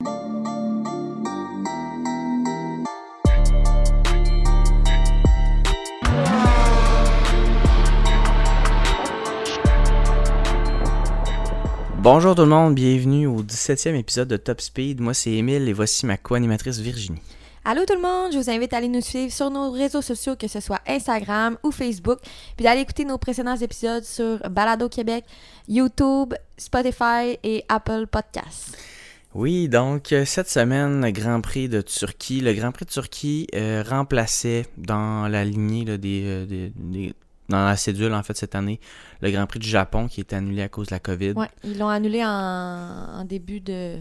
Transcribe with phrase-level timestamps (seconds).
[0.00, 0.14] Bonjour
[12.36, 15.00] tout le monde, bienvenue au 17e épisode de Top Speed.
[15.00, 17.18] Moi c'est Émile et voici ma co-animatrice Virginie.
[17.64, 20.36] Allô tout le monde, je vous invite à aller nous suivre sur nos réseaux sociaux,
[20.36, 22.20] que ce soit Instagram ou Facebook,
[22.56, 25.24] puis d'aller écouter nos précédents épisodes sur Balado Québec,
[25.66, 28.78] YouTube, Spotify et Apple Podcasts.
[29.34, 32.40] Oui, donc euh, cette semaine, le Grand Prix de Turquie.
[32.40, 37.14] Le Grand Prix de Turquie euh, remplaçait dans la lignée là, des, euh, des- des-
[37.48, 38.78] dans la cédule en fait cette année
[39.22, 41.32] le Grand Prix du Japon qui est annulé à cause de la COVID.
[41.32, 43.96] Ouais, ils l'ont annulé en, en début de,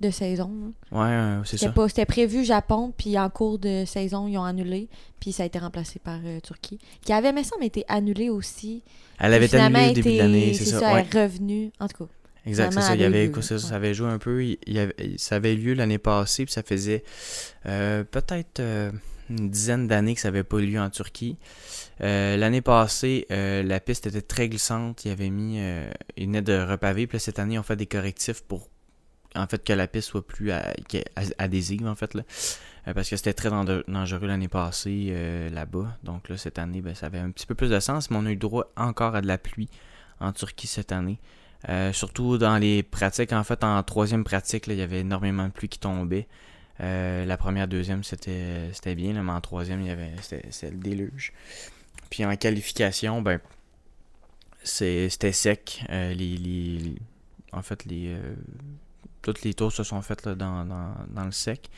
[0.00, 0.50] de saison.
[0.92, 1.38] hein.
[1.38, 1.72] Euh, c'est ça.
[1.88, 4.88] C'était prévu Japon, puis en cours de saison, ils ont annulé,
[5.20, 8.82] puis ça a été remplacé par euh, Turquie, qui avait, me semble, été annulé aussi.
[9.18, 10.92] Elle avait été annulée au début de été- l'année, c'est ça.
[10.94, 11.06] ouais.
[11.10, 11.70] elle est revenue.
[11.80, 12.10] En tout cas,
[12.46, 12.94] Exact, c'est ça.
[12.94, 14.42] Il y avait, lieu, ça, avait joué un peu.
[14.44, 17.04] Il y avait, ça avait eu lieu l'année passée, puis ça faisait
[17.66, 18.90] euh, peut-être euh,
[19.30, 21.38] une dizaine d'années que ça n'avait pas eu lieu en Turquie.
[22.00, 25.04] Euh, l'année passée, la piste était très glissante.
[25.04, 25.58] Il avait mis,
[26.16, 27.06] il venait de repaver.
[27.06, 28.68] Puis là, cette année, on fait des correctifs pour
[29.34, 30.74] en fait que la piste soit plus à-
[31.38, 32.22] adhésive en fait là.
[32.88, 35.96] Euh, parce que c'était très dangereux l'année passée euh, là-bas.
[36.02, 38.26] Donc là, cette année, ben, ça avait un petit peu plus de sens, mais on
[38.26, 39.68] a eu droit encore à de la pluie
[40.20, 41.18] en Turquie cette année.
[41.68, 45.52] Euh, surtout dans les pratiques, en fait, en troisième pratique, il y avait énormément de
[45.52, 46.26] pluie qui tombait.
[46.80, 51.32] Euh, la première, deuxième, c'était bien, mais en troisième, il y avait c'était le déluge.
[52.10, 53.40] Puis en qualification, ben
[54.64, 55.84] c'était sec.
[55.90, 56.94] Euh, les,
[57.52, 58.16] en fait, les
[59.22, 61.70] toutes les tours se sont faites dans, dans le sec.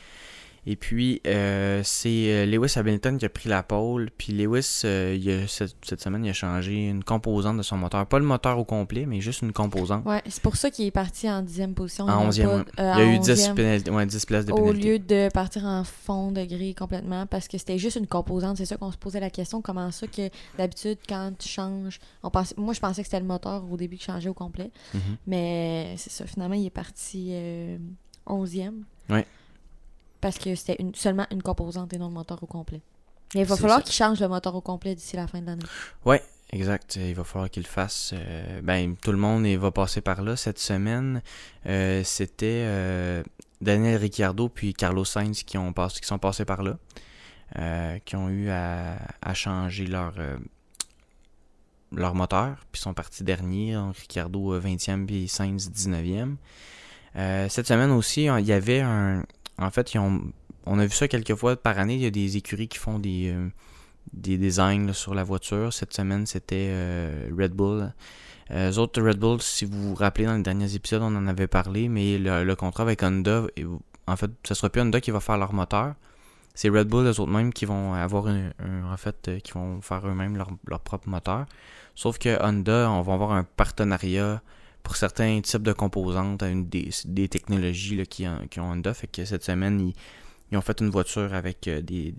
[0.67, 4.09] Et puis, euh, c'est euh, Lewis Hamilton qui a pris la pole.
[4.17, 7.77] Puis Lewis, euh, il a- cette, cette semaine, il a changé une composante de son
[7.77, 8.05] moteur.
[8.07, 10.05] Pas le moteur au complet, mais juste une composante.
[10.05, 12.05] ouais, c'est pour ça qu'il est parti en dixième position.
[12.05, 12.63] En non 11e, pas- ouais.
[12.79, 14.87] euh, Il y a en eu 10, 11e, pénalités- ouais, 10 places de Au pénalité.
[14.93, 18.57] lieu de partir en fond de grille complètement, parce que c'était juste une composante.
[18.57, 19.61] C'est ça qu'on se posait la question.
[19.61, 23.27] Comment ça que d'habitude, quand tu changes, on pense, moi je pensais que c'était le
[23.27, 24.71] moteur au début qui changeait au complet.
[24.95, 24.99] Mhm.
[25.27, 27.77] Mais c'est ça, finalement, il est parti euh,
[28.25, 28.83] 11e.
[29.09, 29.25] Ouais.
[30.25, 32.81] Parce que c'était une- seulement une composante et non le moteur au complet.
[33.35, 33.83] Mais il va falloir ça.
[33.83, 35.61] qu'il change le moteur au complet d'ici la fin de l'année.
[36.03, 36.95] Ouais, exact.
[36.95, 38.11] Il va falloir qu'il le fasse.
[38.15, 40.35] euh, ben, tout le monde va passer par là.
[40.35, 41.21] Cette semaine,
[41.67, 43.23] euh, c'était euh,
[43.61, 46.77] Daniel Ricciardo puis Carlos Sainz qui, ont qui sont passés par là.
[47.59, 50.37] euh, qui ont eu à, à changer leur, euh,
[51.91, 52.65] leur moteur.
[52.71, 53.73] Puis sont partis derniers.
[53.73, 56.35] Donc Ricciardo euh, 20e puis Sainz 19e.
[57.15, 59.23] Euh, cette semaine aussi, il y avait un.
[59.57, 59.93] En fait,
[60.65, 61.95] on a vu ça quelques fois par année.
[61.95, 63.31] Il y a des écuries qui font des.
[63.33, 63.49] euh,
[64.13, 65.73] des designs sur la voiture.
[65.73, 67.93] Cette semaine, c'était euh, Red Bull.
[68.51, 71.27] Euh, eux autres, Red Bull, si vous vous rappelez, dans les derniers épisodes, on en
[71.27, 73.45] avait parlé, mais le, contrat avec Honda,
[74.07, 75.95] en fait, ce sera plus Honda qui va faire leur moteur.
[76.53, 78.95] C'est Red Bull, eux autres mêmes, qui vont avoir un, en
[79.27, 81.45] euh, qui vont faire eux-mêmes leur, leur propre moteur.
[81.95, 84.41] Sauf que Honda, on va avoir un partenariat
[84.85, 88.69] pour certains types de composantes, à une des, des technologies là, qui, ont, qui ont
[88.71, 88.93] Honda.
[88.93, 89.93] Fait que cette semaine, ils,
[90.51, 92.13] ils ont fait une voiture avec euh, des.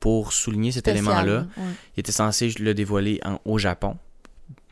[0.00, 1.64] Pour souligner cet élément-là, ouais.
[1.96, 3.96] il était censé le dévoiler en- au Japon.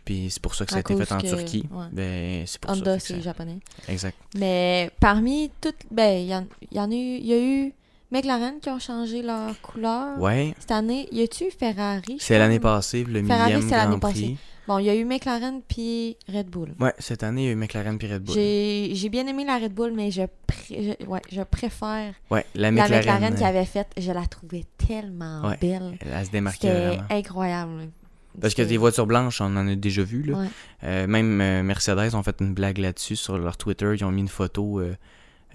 [0.04, 1.64] Puis c'est pour ça que ça a été fait en que- Turquie.
[1.70, 1.84] ouais.
[1.92, 3.06] Ben, c'est pour Honda, ça.
[3.06, 3.58] c'est ça- japonais.
[3.88, 4.16] Exact.
[4.36, 5.76] Mais parmi toutes.
[5.90, 7.18] Ben, il y, en- il y en a eu.
[7.20, 7.72] Il y a eu
[8.10, 10.18] McLaren qui ont changé leur couleur.
[10.18, 10.54] Ouais.
[10.58, 12.16] Cette année, y a-tu Ferrari?
[12.18, 14.36] C'est l'année passée, le Ferrari, millième c'est l'année Grand passée.
[14.68, 16.74] Bon, il y a eu McLaren puis Red Bull.
[16.78, 18.34] Ouais, cette année, il y a eu McLaren puis Red Bull.
[18.36, 22.70] J'ai bien aimé la Red Bull, mais je, pré- je- ouais, je préfère Ouais, la
[22.70, 22.98] la McLaren.
[22.98, 23.88] McLaren, qu'il euh, avait faite.
[23.98, 25.98] Je la trouvais tellement Ouais, belle.
[26.00, 27.02] Elle se démarquait vraiment.
[27.10, 27.88] incroyable.
[28.40, 30.22] Parce que des voitures blanches, on en a déjà vu.
[30.22, 30.38] Là.
[30.38, 30.46] Ouais.
[30.84, 33.90] Euh, même euh, Mercedes ont fait une blague là-dessus sur leur Twitter.
[33.96, 34.94] Ils ont mis une photo, euh,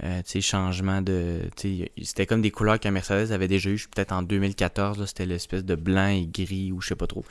[0.03, 1.41] euh, tu sais, changement de.
[2.01, 4.97] C'était comme des couleurs que Mercedes avait déjà eu, peut-être en 2014.
[4.99, 7.23] là, C'était l'espèce de blanc et gris ou je sais pas trop.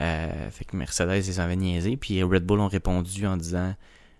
[0.00, 1.96] Euh, fait que Mercedes, ils avaient niaisé.
[1.96, 3.74] Puis Red Bull ont répondu en disant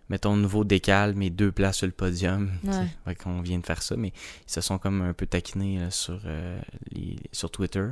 [0.08, 2.50] mettons nouveau décal, mais deux places sur le podium.
[2.64, 2.86] Ouais.
[3.04, 5.90] Fait qu'on vient de faire ça, mais ils se sont comme un peu taquinés là,
[5.90, 6.58] sur, euh,
[6.90, 7.86] les, sur Twitter.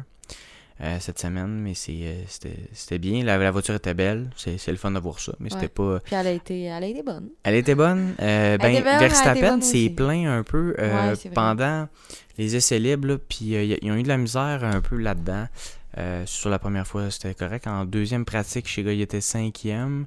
[0.81, 2.23] Euh, cette semaine, mais euh,
[2.73, 3.23] c'était, bien.
[3.23, 6.00] La, la voiture était belle, c'est, le fun de voir ça, mais c'était pas.
[6.00, 7.29] Puis elle a été, elle a été bonne.
[7.44, 8.15] Elle était bonne.
[8.21, 11.88] Euh, ben, était a été Verstappen bonne s'est plaint un peu euh, Ouais, pendant
[12.38, 15.47] les essais libres, là, puis ils ont eu de la misère un peu là-dedans.
[16.26, 17.69] Sur la première fois, c'était correct.
[17.69, 20.06] En deuxième pratique, chez gars, il était cinquième.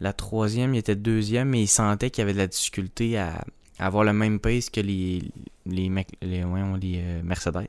[0.00, 3.44] La troisième, il était deuxième, mais il sentait qu'il y avait de la difficulté à,
[3.78, 5.20] avoir le même pace que les,
[5.66, 5.90] les,
[6.22, 6.44] les,
[6.80, 7.68] les, Mercedes.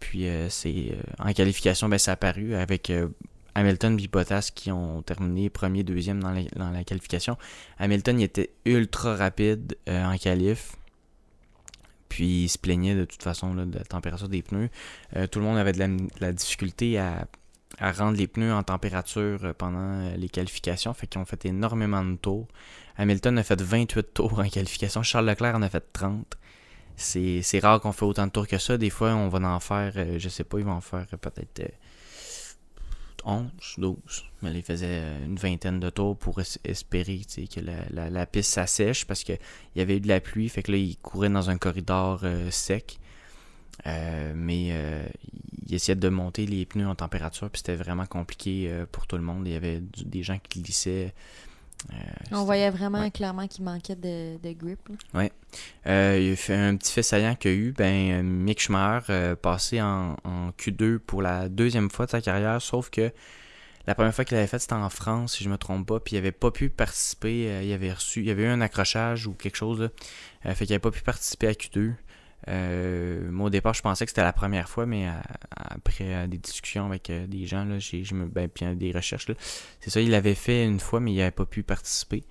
[0.00, 3.08] Puis euh, c'est euh, en qualification, ben, ça a apparu avec euh,
[3.54, 7.36] Hamilton et Bottas qui ont terminé premier, deuxième dans la, qualification.
[7.78, 10.76] Hamilton il était ultra rapide en qualif.
[12.08, 14.70] Puis il se plaignait de toute façon de la température des pneus.
[15.30, 17.26] tout le monde avait de la, de la difficulté à,
[17.78, 20.94] à, rendre les pneus en température pendant les qualifications.
[20.94, 22.46] Fait qu'ils ont fait énormément de tours.
[22.96, 25.02] Hamilton a fait 28 tours en qualification.
[25.02, 26.38] Charles Leclerc en a fait 30
[26.98, 28.76] c'est rare qu'on fait autant de tours que ça.
[28.76, 31.72] Des fois, on va en faire, euh, je sais pas, ils vont en faire peut-être
[33.24, 33.96] 11, euh, 12.
[34.42, 39.22] Mais ils faisaient euh, une vingtaine de tours pour espérer que la, piste s'assèche parce
[39.22, 39.38] qu'il
[39.76, 40.48] y avait eu de la pluie.
[40.48, 42.98] Fait que là, ils couraient dans un corridor sec.
[43.86, 44.74] mais
[45.66, 49.22] ils essayaient de monter les pneus en température, puis c'était vraiment compliqué pour tout le
[49.22, 49.46] monde.
[49.46, 51.14] Il y avait des gens qui glissaient
[51.92, 51.96] euh,
[52.32, 54.80] On voyait vraiment clairement qu'il manquait de, grip.
[55.14, 55.30] Oui.
[55.86, 57.72] Euh, il a fait un petit fait saillant qu'il a eu.
[57.72, 60.16] Ben, Mick Schumacher euh, passé en,
[60.58, 63.12] Q2 pour la deuxième fois de sa carrière, sauf que
[63.86, 66.16] la première fois qu'il avait fait, c'était en France, si je me trompe pas, puis
[66.16, 67.64] il avait pas pu participer.
[67.64, 69.88] il avait reçu, il y avait eu un accrochage ou quelque chose.
[70.42, 71.94] fait qu'il n'avait pas pu participer à Q2.
[72.46, 75.08] Euh, moi, au départ, je pensais que c'était la première fois, mais
[75.50, 79.26] après des discussions avec euh, des gens, là, j'ai, ben, puis des recherches,
[79.80, 82.24] c'est ça, il l'avait fait une fois, mais il n'avait pas pu participer.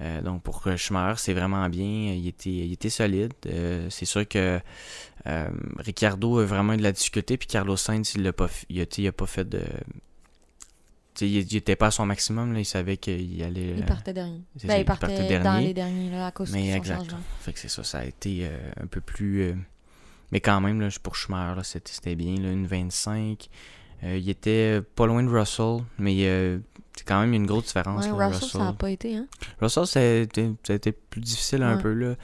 [0.00, 2.12] Euh, donc pour Schumacher, c'est vraiment bien.
[2.14, 3.32] Il était, il était solide.
[3.90, 4.60] c'est sûr que
[5.78, 9.12] Ricardo a vraiment eu de la difficulté, puis Carlos Sainz, il n'a pas, il a,
[9.12, 9.62] pas fait de
[11.20, 13.74] il n'était pas à son maximum, là, il savait qu'il allait.
[13.76, 14.42] Il partait dernier.
[14.64, 16.96] Ben, il, partait dans les derniers là, à cause Mais de son exact.
[16.98, 17.18] Changement.
[17.40, 19.42] Fait que c'est ça, ça a été euh, un peu plus.
[19.42, 19.54] Euh,
[20.32, 23.48] mais quand même, là, pour Schumer, c'était bien, là, une 25.
[24.02, 26.24] Euh, il était pas loin de Russell, mais
[26.96, 28.06] c'est quand même une grosse différence.
[28.06, 29.16] Ouais, Russell, ça n'a pas été.
[29.16, 29.26] Hein?
[29.60, 31.92] Russell, ça a été, ça a été plus difficile un peu.
[31.92, 32.14] Là,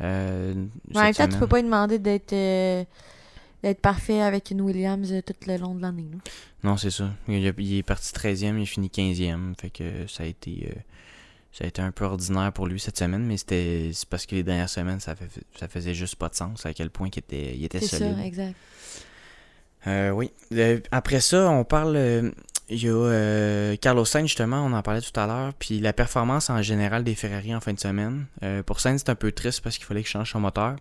[0.00, 0.54] euh,
[0.94, 2.34] ouais, peut-être tu peux pas lui demander d'être
[3.64, 6.06] d'être parfait avec une Williams euh, tout le long de l'année.
[6.62, 7.10] Non, c'est ça.
[7.28, 9.58] Il, est parti 13e, il a fini 15e.
[9.58, 10.68] Fait que ça a été.
[10.70, 10.80] Euh,
[11.50, 14.42] ça a été un peu ordinaire pour lui cette semaine, mais c'était parce que les
[14.42, 17.54] dernières semaines, ça, fait, ça faisait juste pas de sens à quel point il était,
[17.54, 18.08] il était solide.
[18.08, 18.54] C'est ça, exact.
[19.86, 20.32] Euh, oui.
[20.90, 22.32] après ça, on parle.
[22.68, 25.54] il y a Carlos Sainz, justement, on en parlait tout à l'heure.
[25.54, 28.26] Puis la performance en général des Ferrari en fin de semaine.
[28.66, 30.74] pour Sainz, c'est un peu triste parce qu'il fallait qu'il change son moteur.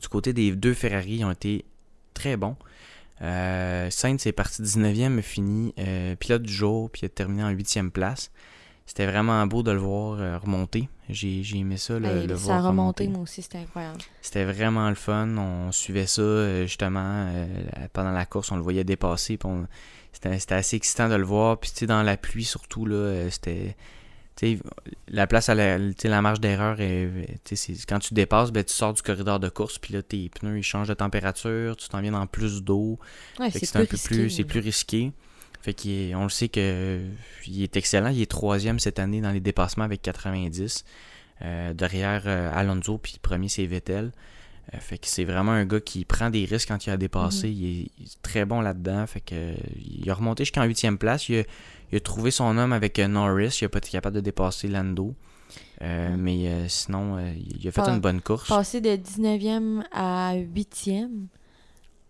[0.00, 1.64] Du côté des deux Ferrari, ils ont été
[2.14, 2.56] très bons.
[3.22, 7.52] Euh, Sainz est parti 19e, a fini euh, pilote du jour, puis a terminé en
[7.52, 8.30] 8e place.
[8.84, 10.88] C'était vraiment beau de le voir euh, remonter.
[11.08, 12.38] J'ai, aimé ça, le, voir.
[12.38, 13.98] Ça a remonté, moi aussi, c'était incroyable.
[14.22, 15.28] C'était vraiment le fun.
[15.36, 17.32] On suivait ça, euh, justement,
[17.92, 19.38] pendant la course, on le voyait dépasser.
[20.12, 21.58] C'était, assez excitant de le voir.
[21.58, 23.76] Puis, dans la pluie, surtout, là, c'était
[25.08, 26.76] la place à la, la marge d'erreur,
[27.88, 30.62] quand tu dépasses, ben, tu sors du corridor de course, puis là, tes pneus ils
[30.62, 32.98] changent de température, tu t'en viens dans plus d'eau.
[33.50, 35.12] c'est un peu plus, c'est plus risqué.
[35.62, 37.00] Fait qu'on le sait que
[37.46, 38.10] il est excellent.
[38.10, 40.84] Il est troisième cette année dans les dépassements avec 90.
[41.42, 44.12] Euh, derrière euh, Alonso, puis premier c'est Vettel.
[44.74, 47.48] Euh, fait que c'est vraiment un gars qui prend des risques quand il a dépassé.
[47.48, 47.54] Mhm.
[47.54, 49.06] il, est, très bon là-dedans.
[49.06, 51.28] Fait que il a remonté jusqu'en huitième place.
[51.28, 51.42] Il a,
[51.92, 53.58] il a trouvé son homme avec euh, Norris.
[53.60, 55.14] Il n'a pas été capable de dépasser Lando.
[55.82, 58.48] Euh, mais euh, sinon, il a fait une bonne course.
[58.48, 61.08] Passer de 19e à 8e,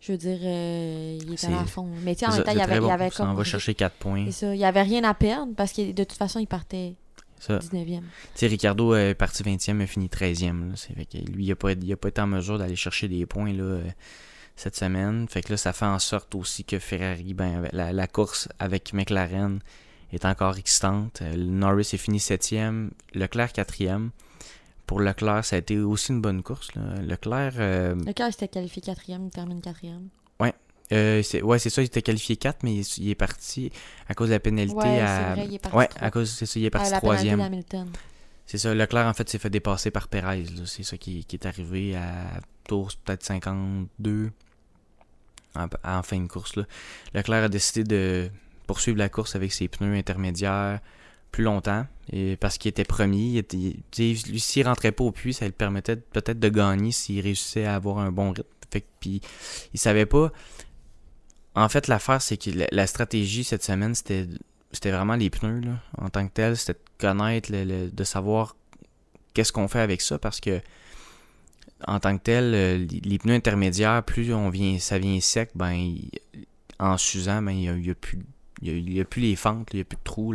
[0.00, 1.88] je veux dire, il est, à fond.
[2.02, 3.30] Mais tu sais, en même temps, il y avait, il y avait comme.
[3.30, 4.30] On va chercher 4 points.
[4.30, 4.54] Ça.
[4.54, 6.94] Il n'y avait rien à perdre parce que de toute façon, il partait
[7.40, 8.02] 19e.
[8.42, 10.74] Ricardo est parti 20e, a fini 13e.
[11.06, 13.84] Que lui, il n'a pas, été en mesure d'aller chercher des points là, euh,
[14.56, 15.28] cette semaine.
[15.28, 19.60] Fait que là, ça fait en sorte aussi que Ferrari, ben, la, course avec McLaren
[20.12, 21.20] est encore excitante.
[21.22, 24.10] Euh, Norris est fini 7e, Leclerc 4e.
[24.86, 26.70] Pour Leclerc, ça a été aussi une bonne course.
[27.02, 27.54] Leclerc.
[27.58, 30.08] Euh, Leclerc, il s'était qualifié 4e, il termine 4e.
[30.92, 33.72] Euh, c'est, ouais, c'est ça, il était qualifié 4, mais il, est parti
[34.08, 35.34] à cause de la pénalité ouais, à.
[35.34, 37.62] Vrai, il est parti ouais, à cause c'est ça, il est parti à troisième.
[38.46, 40.44] C'est ça, Leclerc en fait s'est fait dépasser par Perez.
[40.66, 44.30] C'est ça qui, qui, est arrivé à tour peut-être 52
[45.56, 46.54] en, fin de course.
[46.54, 46.64] Là.
[47.14, 48.30] Leclerc a décidé de
[48.68, 50.80] poursuivre la course avec ses pneus intermédiaires
[51.32, 53.44] plus longtemps et parce qu'il était premier.
[53.52, 57.64] Il lui, s'il rentrait pas au puits, ça lui permettait peut-être de gagner s'il réussissait
[57.64, 58.48] à avoir un bon rythme.
[58.70, 59.20] Fait puis
[59.74, 60.32] il savait pas.
[61.56, 64.28] En fait, l'affaire, c'est que la, stratégie cette semaine, c'était
[64.84, 65.62] vraiment les pneus
[65.96, 66.56] en tant que tel.
[66.56, 68.54] C'était de connaître, de savoir
[69.32, 70.60] qu'est-ce qu'on fait avec ça parce que
[71.86, 75.94] en tant que tel, euh, les pneus intermédiaires, plus on vient, ça vient sec, ben
[76.78, 78.18] en s'usant, ben il n'y a, plus,
[78.62, 80.34] il a, plus les fentes, il n'y a plus de trous.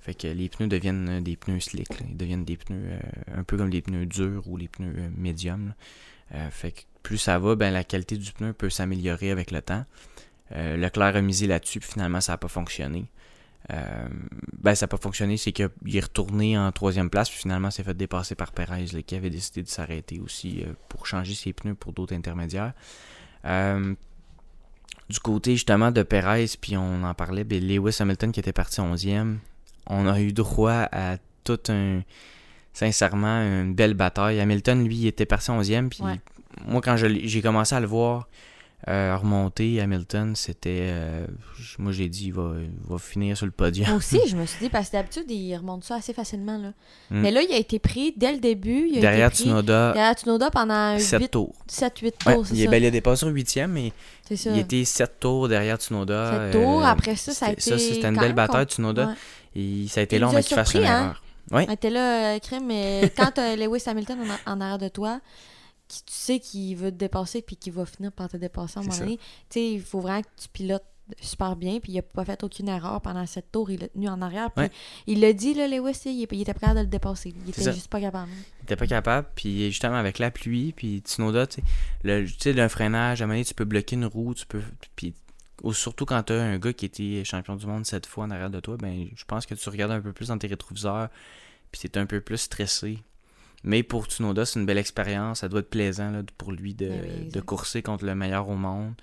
[0.00, 1.88] Fait que les pneus deviennent euh, des pneus slick.
[2.08, 3.00] Ils deviennent des pneus euh,
[3.38, 5.74] un peu comme les pneus durs ou les pneus médiums.
[6.50, 9.84] fait que plus ça va, ben la qualité du pneu peut s'améliorer avec le temps.
[10.50, 13.06] Leclerc a misé là-dessus, puis finalement ça n'a pas fonctionné.
[13.72, 14.08] Euh,
[14.58, 15.36] ben, ça n'a pas fonctionné.
[15.36, 19.02] C'est qu'il est retourné en troisième place, puis finalement, s'est fait dépasser par Perez, là,
[19.02, 22.72] qui avait décidé de s'arrêter aussi euh, pour changer ses pneus pour d'autres intermédiaires.
[23.44, 23.94] Euh,
[25.08, 28.80] du côté justement de Perez, puis on en parlait, ben, Lewis Hamilton qui était parti
[28.80, 29.36] 11e,
[29.88, 32.02] on a eu droit à tout un.
[32.72, 34.38] Sincèrement, une belle bataille.
[34.38, 36.20] Hamilton, lui, il était parti 11e, puis Ouais.
[36.66, 38.28] moi, quand j'ai commencé à le voir
[38.88, 40.86] euh, remonter, Hamilton, c'était.
[40.90, 41.26] euh,
[41.78, 43.88] moi, j'ai dit, il va, il va finir sur le podium.
[43.88, 46.58] Moi aussi, je me suis dit, parce que d'habitude, il remonte ça assez facilement.
[46.58, 46.68] Là.
[47.10, 47.20] Mm.
[47.20, 48.86] Mais là, il a été pris dès le début.
[48.90, 51.54] Il a Derrière été pris Tsunoda, derrière Tsunoda pendant 7 8, tours.
[51.68, 52.70] 7-8 Ouais, tours, c'est il, est- ça.
[52.70, 53.92] ben, il a dépassé au 8e, mais
[54.34, 54.50] ça.
[54.50, 56.50] il était 7 tours derrière Tsunoda.
[56.52, 57.60] 7 tours, euh, après ça, ça a été.
[57.62, 59.06] c'était- c'était une belle bataille, Tsunoda.
[59.08, 59.14] Ouais.
[59.56, 61.14] Et ça a été long avant qu'il fasse une hein?
[61.50, 61.76] erreur.
[61.80, 65.20] T'es là, euh, crème, mais quand Lewis Hamilton en, en arrière de toi,
[65.88, 68.80] qui, tu sais qu'il veut te dépasser puis qu'il va finir par te dépasser à
[68.80, 69.04] un moment ça.
[69.04, 70.84] donné, tu sais, il faut vraiment que tu pilotes
[71.20, 74.08] super bien, puis il a pas fait aucune erreur pendant cette tour, il l'a tenu
[74.08, 74.70] en arrière, puis Ouais.
[75.06, 77.70] il l'a dit, là, Lewis, il, il était prêt à le dépasser, il était ça.
[77.70, 78.28] juste pas capable.
[78.60, 81.60] Il était pas capable, puis justement avec la pluie, puis Tsunoda, tu
[82.04, 84.62] sais, tu d'un freinage, à un moment donné, tu peux bloquer une roue, tu peux.
[84.96, 85.14] Puis
[85.62, 88.30] ou surtout quand tu as un gars qui était champion du monde sept fois en
[88.32, 91.08] arrière de toi, ben je pense que tu regardes un peu plus dans tes rétroviseurs,
[91.70, 92.98] puis t'es un peu plus stressé.
[93.64, 96.88] Mais pour Tsunoda, c'est une belle expérience, ça doit être plaisant là, pour lui de,
[96.88, 98.94] Ben oui, de courser contre le meilleur au monde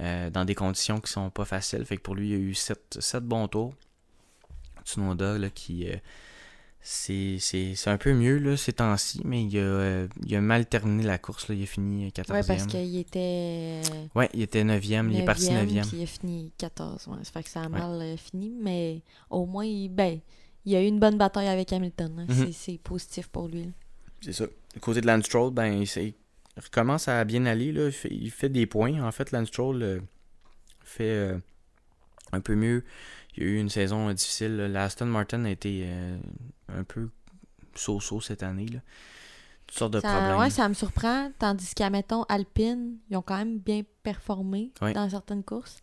[0.00, 1.84] euh, dans des conditions qui sont pas faciles.
[1.84, 3.74] Fait que pour lui, il y a eu sept, sept bons tours.
[4.84, 5.88] Tsunoda là, qui.
[5.90, 5.96] euh,
[6.80, 11.02] c'est un peu mieux là, ces temps-ci, mais il a, euh, il a mal terminé
[11.02, 11.48] la course.
[11.48, 11.56] Là.
[11.56, 12.32] Il a fini 14e.
[12.32, 13.80] Ouais, parce qu'il était.
[14.14, 15.88] Ouais, il était 9e, il est parti 9e.
[15.88, 17.08] Puis il a fini 14.
[17.08, 17.16] Ouais.
[17.24, 20.20] Ça fait que ça a mal fini, mais au moins, il, ben,
[20.64, 22.14] il a eu une bonne bataille avec Hamilton.
[22.18, 22.22] là.
[22.32, 22.46] Mhm.
[22.46, 23.64] C'est- C'est positif pour lui.
[23.64, 23.70] là.
[24.26, 24.46] C'est ça.
[24.74, 26.14] Du côté de Lance Stroll, ben, il,
[26.56, 27.70] recommence à bien aller.
[27.70, 27.86] Là.
[27.86, 29.00] Il, fait, il fait des points.
[29.00, 30.00] En fait, Lance Stroll euh,
[30.82, 31.38] fait euh,
[32.32, 32.84] un peu mieux.
[33.36, 34.56] Il y a eu une saison euh, difficile.
[34.56, 34.66] là.
[34.66, 35.88] La Aston Martin a été
[36.68, 37.08] un peu
[37.76, 38.66] so-so cette année.
[38.66, 38.80] Là.
[39.68, 40.38] Toutes sortes de Ça, problèmes.
[40.38, 41.30] ouais, ça me surprend.
[41.38, 44.92] Tandis qu'à, mettons, Alpine, ils ont quand même bien performé Ouais.
[44.92, 45.78] dans certaines courses.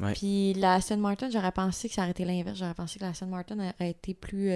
[0.00, 0.12] Ouais.
[0.12, 2.58] Puis la Aston Martin, j'aurais pensé que ça aurait été l'inverse.
[2.58, 4.52] J'aurais pensé que la Aston Martin aurait été plus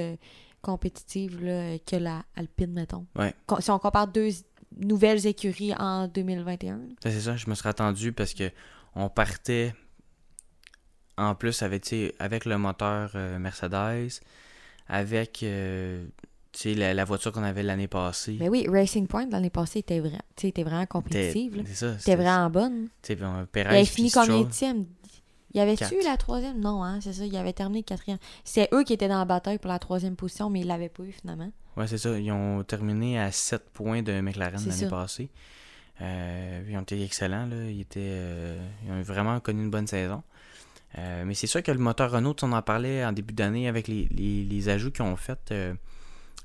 [0.63, 3.07] compétitive là, que la Alpine, mettons.
[3.17, 3.35] Ouais.
[3.61, 4.29] Si on compare deux
[4.77, 6.77] nouvelles écuries en 2021.
[6.77, 6.83] là.
[7.03, 8.51] Ben, C'est ça, je me serais attendu parce que
[8.95, 9.75] on partait
[11.17, 14.21] en plus avec, avec le moteur euh, Mercedes,
[14.89, 16.07] avec euh,
[16.65, 18.37] la, la voiture qu'on avait l'année passée.
[18.41, 21.57] Mais oui, Racing Point, l'année passée, était, vra- était vraiment compétitive.
[21.57, 21.63] là.
[21.67, 21.99] C'est ça.
[21.99, 22.89] C'était vraiment bonne.
[23.23, 24.27] On- Perez, puis fini Stroll.
[24.29, 24.53] combien de
[25.53, 26.05] Il y avait-tu Quatre.
[26.05, 26.61] la troisième?
[26.61, 27.25] Non, hein, c'est ça.
[27.27, 28.19] Il avait terminé quatrième.
[28.45, 31.03] C'est eux qui étaient dans la bataille pour la troisième position, mais ils l'avaient pas
[31.03, 31.51] eu finalement.
[31.77, 32.19] Ouais, c'est ça.
[32.19, 35.31] Ils ont terminé à 7 points de McLaren l'année passée.
[36.01, 37.47] Euh, ils ont été excellents.
[37.47, 37.69] Là.
[37.71, 40.23] Ils, étaient, euh, ils ont vraiment connu une bonne saison.
[40.99, 43.87] Euh, mais c'est sûr que le moteur Renault, on en parlait en début d'année avec
[43.89, 45.53] les, les- les ajouts qu'ils ont fait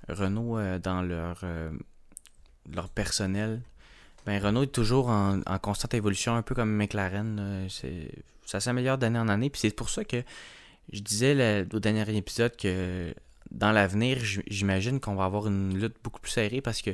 [0.09, 1.43] Renault dans leur,
[2.73, 3.61] leur personnel.
[4.25, 7.67] Ben, Renault est toujours en, en constante évolution, un peu comme McLaren.
[8.45, 9.49] ça s'améliore d'année en année.
[9.49, 10.23] Puis c'est pour ça que
[10.91, 13.13] je disais là, au dernier épisode que
[13.51, 14.17] dans l'avenir,
[14.47, 16.91] j'imagine qu'on va avoir une lutte beaucoup plus serrée parce que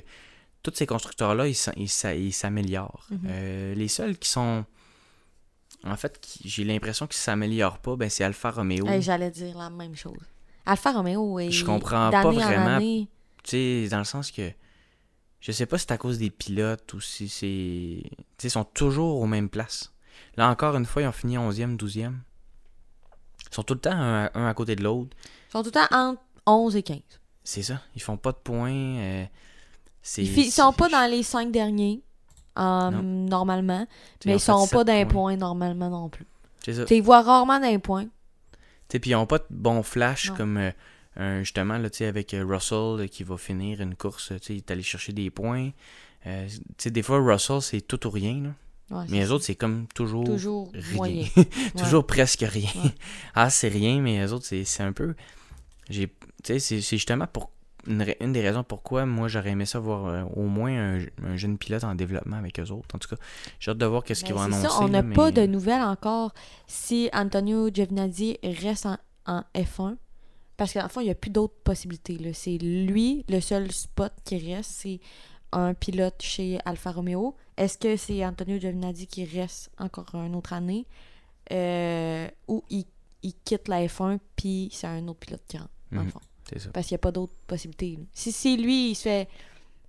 [0.64, 3.08] tous ces constructeurs-là, ils s'améliorent.
[3.10, 3.20] Mhm.
[3.28, 4.66] Euh, les seuls qui sont.
[5.84, 8.86] En fait, j'ai l'impression qu'ils s'améliorent pas, ben, c'est Alfa Romeo.
[8.88, 10.20] Hey, J'allais dire la même chose.
[10.66, 12.80] Alfa Romeo est Je comprends pas vraiment.
[12.80, 13.08] Tu
[13.44, 14.52] sais, dans le sens que.
[15.42, 17.48] Je sais pas si c'est à cause des pilotes ou si c'est.
[17.48, 19.92] Tu sais, ils sont toujours aux mêmes places.
[20.38, 22.14] Là encore une fois, ils ont fini 11e, 12e.
[23.50, 25.16] Ils sont tout le temps un, à- un à côté de l'autre.
[25.50, 27.00] Ils sont tout le temps entre 11 et 15.
[27.44, 27.82] C'est ça.
[27.96, 28.72] Ils font pas de points.
[28.72, 29.26] euh,
[30.18, 32.02] Ils, ils sont pas dans les 5 derniers,
[32.60, 33.88] euh, normalement,
[34.26, 35.14] mais ils sont pas les points.
[35.14, 36.26] points normalement non plus.
[36.64, 36.86] C'est ça.
[36.86, 38.06] Tu ils voient rarement dans les points.
[38.06, 38.10] Tu
[38.92, 40.36] sais, puis ils ont pas de bons flashs Non.
[40.36, 40.72] comme euh,
[41.18, 45.14] justement là, avec euh, Russell euh, qui va finir une course, il est allé chercher
[45.14, 45.72] des points.
[46.28, 46.48] Euh,
[46.86, 48.42] des fois, Russell, c'est tout ou rien.
[48.44, 48.98] là.
[48.98, 50.96] Ouais, Mais les autres, c'est comme toujours, toujours rien.
[50.96, 51.26] moyen.
[51.78, 52.70] toujours presque rien.
[52.84, 52.92] Ouais.
[53.36, 55.16] ah, c'est rien, mais les autres, c'est un peu.
[56.44, 57.52] c'est justement pour
[57.88, 61.58] une, des raisons pourquoi moi j'aurais aimé ça voir euh, au moins un, un jeune
[61.58, 62.96] pilote en développement avec eux autres.
[62.96, 63.16] En tout cas,
[63.60, 64.76] j'ai hâte de voir qu'est-ce qu'ils vont Ben, c'est annoncer.
[64.78, 66.34] ça, on n'a pas de nouvelles encore
[66.68, 69.96] si Antonio Giovinazzi reste en, en F1.
[70.58, 72.18] Parce qu'en fond, il n'y a plus d'autres possibilités.
[72.18, 72.34] là.
[72.34, 75.00] C'est lui, le seul spot qui reste, c'est
[75.52, 77.36] un pilote chez Alfa Romeo.
[77.58, 80.86] Est-ce que c'est Antonio Giovinazzi qui reste encore une autre année
[81.52, 82.86] euh, ou il,
[83.24, 86.20] il quitte la F1 puis c'est un autre pilote qui rentre, dans le Mhm, fond?
[86.50, 86.70] C'est ça.
[86.72, 88.00] Parce qu'il n'y a pas d'autres possibilités.
[88.14, 89.30] Si, si lui, il se fait.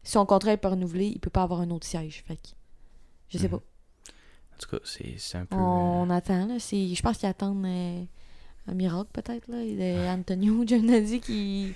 [0.05, 2.25] Son contrat n'est pas renouvelé, il peut pas avoir un autre siège.
[2.27, 2.49] Fait que,
[3.29, 3.51] je sais Mhm.
[3.51, 3.57] pas.
[4.55, 5.57] En tout cas, c'est c'est un peu.
[5.57, 6.59] On attend, là.
[6.59, 8.05] C'est- Je pense qu'ils attendent euh,
[8.69, 9.63] un miracle peut-être, là.
[9.63, 11.75] Il y a Antonio Giovinazzi qui,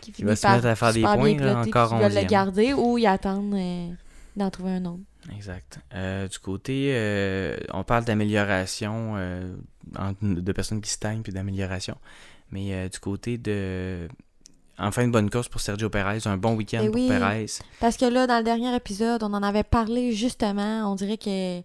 [0.00, 2.26] qui Il va se mettre à faire des points, là, encore veulent le 11e.
[2.26, 3.88] garder ou ils attendent euh,
[4.36, 5.02] d'en trouver un autre.
[5.34, 5.80] Exact.
[5.94, 9.48] Euh, du côté, euh, on parle d'amélioration, euh,
[10.22, 11.96] de personnes qui stagnent puis d'amélioration.
[12.52, 14.08] Mais du côté de.
[14.78, 17.08] Enfin, une bonne course pour Sergio Perez, un bon week-end Eh pour.
[17.08, 17.46] Perez.
[17.80, 20.90] Parce que là, dans le dernier épisode, on en avait parlé justement.
[20.90, 21.60] On dirait que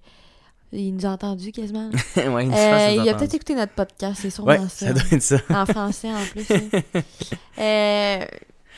[0.74, 1.90] il nous a entendu quasiment.
[2.16, 4.88] ouais, Euh, il a peut-être écouté notre podcast, c'est sûrement Ouais, ça.
[4.88, 5.38] ça doit être ça.
[5.50, 6.46] en français en plus.
[6.52, 7.02] hein.
[7.60, 8.26] Euh,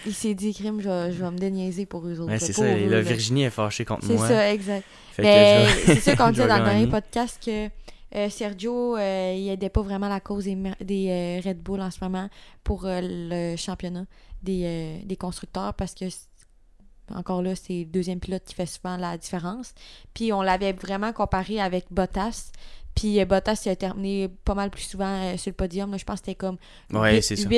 [0.06, 2.32] il s'est dit, crime, je vais, je vais me déniaiser pour eux autres.
[2.32, 2.64] Ouais, c'est ça.
[2.66, 3.02] eux, là.
[3.02, 4.28] Virginie est fâchée contre C'est moi.
[4.28, 4.86] ça, exact.
[5.18, 7.70] Vais- c'est ça qu'on disait dans le dernier podcast que
[8.16, 12.30] euh, Sergio, il aidait pas vraiment la cause des, des Red Bull en ce moment
[12.64, 14.06] pour le championnat
[14.42, 16.06] des, des constructeurs parce que
[17.14, 19.74] encore là, c'est le deuxième pilote qui fait souvent la différence.
[20.14, 22.52] Puis on l'avait vraiment comparé avec Bottas.
[22.96, 25.92] Puis euh, Bottas il a terminé pas mal plus souvent euh, sur le podium.
[25.92, 25.98] là.
[25.98, 26.58] Je pense que c'était comme
[26.92, 27.50] Ouais, 8, c'est ça.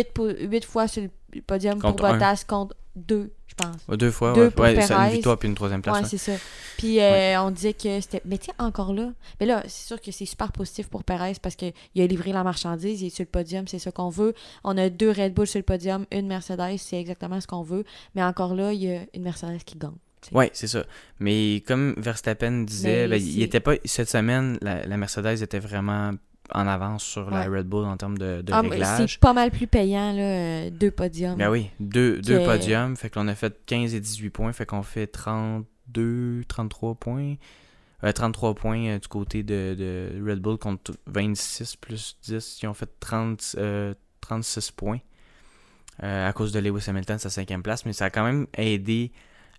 [0.66, 2.14] fois sur le podium Contre pour un.
[2.14, 3.98] Bottas contre 2, je pense.
[3.98, 4.52] Deux fois, Deux ouais.
[4.52, 5.96] pour Ouais, ça, une victoire puis une troisième place.
[5.96, 6.08] Ouais, ouais.
[6.10, 6.34] c'est ça.
[6.78, 8.22] Puis euh, on disait que c'était.
[8.26, 9.12] Mais tiens, encore là.
[9.40, 12.44] Mais là, c'est sûr que c'est super positif pour Perez parce qu'il a livré la
[12.44, 14.34] marchandise, il est sur le podium, c'est ça qu'on veut.
[14.64, 17.84] On a deux Red Bull sur le podium, une Mercedes, c'est exactement ce qu'on veut.
[18.16, 19.92] Mais encore là, il y a une Mercedes qui gagne.
[20.32, 20.84] Ouais, c'est ça.
[21.20, 26.14] Mais comme Verstappen disait, ben, il était pas cette semaine, la, la Mercedes était vraiment
[26.54, 27.46] en avance sur la.
[27.46, 29.12] Red Bull en termes de, de Ah, réglage.
[29.14, 31.38] c'est pas mal plus payant, là, euh, deux podiums.
[31.38, 34.66] Ben oui, deux, deux Que- podiums, fait qu'on a fait 15 et 18 points, fait
[34.66, 37.36] qu'on fait 32, 33 points.
[38.04, 42.60] Euh, 33 points euh, du côté de, de Red Bull contre 26 plus 10.
[42.62, 45.00] Ils ont fait 30, euh, 36 points
[46.00, 49.14] à cause de Lewis Hamilton, sa cinquième place, mais ça a quand même aidé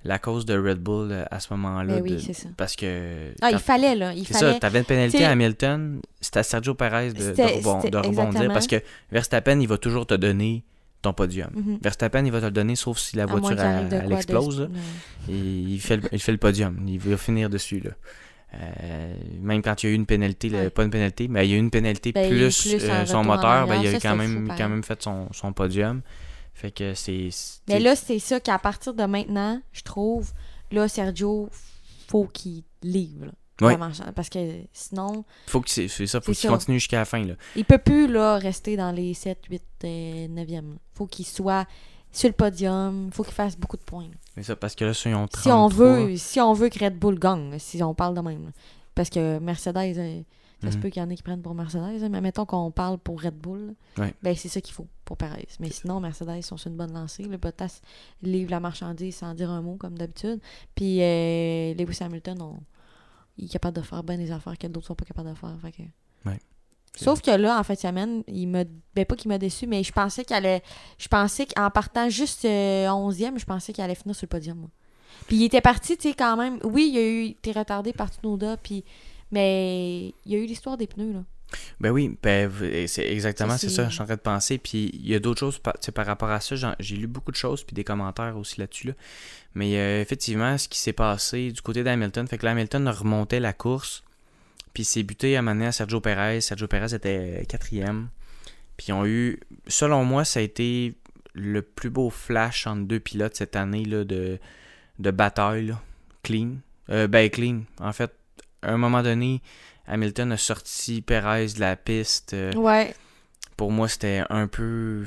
[0.05, 1.95] la cause de Red Bull euh, à ce moment-là.
[1.97, 2.49] Ben oui, de- c'est ça.
[2.57, 4.13] parce que Ah, il fallait, là.
[4.13, 4.53] Il c'est fallait.
[4.55, 8.53] ça, t'avais une pénalité à Hamilton, c'était à Sergio Perez de, rebond- de rebondir exactement.
[8.55, 8.77] parce que
[9.11, 10.63] Verstappen, il va toujours te donner
[11.03, 11.51] ton podium.
[11.55, 11.79] Mhm.
[11.83, 14.61] Verstappen, il va te le donner sauf si la À voiture elle, explose.
[14.61, 14.67] là.
[14.67, 15.35] Ouais.
[15.35, 16.77] Et il fait, le, il fait le podium.
[16.87, 17.81] Il va finir dessus.
[17.81, 17.91] Là.
[18.55, 20.71] Euh, même quand il y a eu une pénalité, là, Ouais.
[20.71, 23.25] pas une pénalité, mais il y a eu une pénalité Ben, plus, plus euh, son
[23.25, 26.01] moteur, ben, il a quand même, quand même fait son, son podium.
[26.59, 27.29] Fait que c'est.
[27.69, 30.33] Mais là, c'est ça qu'à partir de maintenant, je trouve,
[30.71, 31.51] là, Sergio,
[32.09, 33.27] faut qu'il livre.
[33.27, 33.33] là.
[33.61, 33.75] Ouais.
[33.77, 34.39] Vraiment, parce que
[34.73, 37.23] sinon, faut que c'est ça, faut qu'il continue jusqu'à la fin.
[37.25, 37.35] Là.
[37.57, 40.55] il peut plus là, rester dans les 7, 8, euh, 9e.
[40.73, 40.79] là.
[40.95, 41.67] faut qu'il soit
[42.13, 43.11] sur le podium.
[43.13, 44.09] faut qu'il fasse beaucoup de points.
[44.35, 45.43] C'est ça, parce que là, ils ont 33.
[45.43, 48.53] Si on, veut, si on veut que Red Bull gagne, si on parle de même.
[48.95, 50.23] Parce que Mercedes, euh,
[50.63, 50.83] ça se Mhm.
[50.83, 53.21] peut qu'il y en ait qui prennent pour Mercedes, hein, mais mettons qu'on parle pour
[53.23, 54.15] Red Bull, Ouais.
[54.23, 55.49] ben c'est ça qu'il faut pour Perez.
[55.61, 57.23] Mais sinon, Mercedes sont sur une bonne lancée.
[57.23, 57.81] Le Bottas
[58.23, 60.41] livre la marchandise sans dire un mot, comme d'habitude.
[60.75, 62.61] Puis euh, Lewis Hamilton, on-
[63.39, 65.57] il est capable de faire bien des affaires que d'autres sont pas capables de faire.
[65.63, 66.41] fait que- Ouais.
[66.95, 68.65] Sauf que là, en de semaine, il m'a.
[68.95, 70.63] Ben pas qu'il m'a déçu, mais je pensais qu'il allait.
[70.99, 74.59] Je pensais qu'en partant juste euh, 11e, je pensais qu'il allait finir sur le podium.
[74.59, 74.71] moi.
[75.27, 76.59] Puis il était parti, tu sais, quand même.
[76.65, 77.25] Oui, il a eu.
[77.27, 78.83] Était retardé par Tsunoda, puis.
[79.31, 81.25] Mais il y a eu l'histoire des pneus, là.
[81.81, 82.51] Ben oui, ben,
[82.87, 84.59] c'est exactement, Ça, c'est ça, je suis en train de penser.
[84.59, 86.75] Puis il y a d'autres choses par, par rapport à ça.
[86.81, 88.89] J'ai lu beaucoup de choses, puis des commentaires aussi là-dessus.
[88.89, 88.93] Là.
[89.55, 93.41] Mais euh, effectivement, ce qui s'est passé du côté d'Hamilton, fait que là, Hamilton remontait
[93.41, 94.05] la course,
[94.75, 96.41] puis s'est buté à mener à Sergio Perez.
[96.41, 98.09] Sergio Perez était quatrième.
[98.77, 100.95] Puis ils ont eu, selon moi, ça a été
[101.33, 104.39] le plus beau flash entre deux pilotes cette année là, de,
[104.99, 105.67] de bataille.
[105.69, 105.81] là.
[106.23, 106.57] Clean.
[106.91, 107.63] Euh, ben, clean.
[107.81, 108.13] En fait,
[108.63, 109.41] à un moment donné,
[109.87, 112.35] Hamilton a sorti Perez de la piste.
[112.35, 112.95] euh, Ouais.
[113.57, 115.05] pour moi, c'était un peu